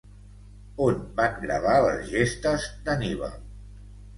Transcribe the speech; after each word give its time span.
On 0.85 1.03
van 1.19 1.37
gravar 1.43 1.75
les 1.83 2.09
gestes 2.15 2.67
d'Anníbal? 2.89 3.37